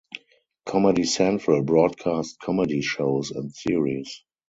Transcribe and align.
Comedy 0.65 1.03
Central 1.03 1.61
broadcast 1.61 2.39
comedy 2.39 2.81
shows 2.81 3.29
and 3.29 3.53
series. 3.53 4.23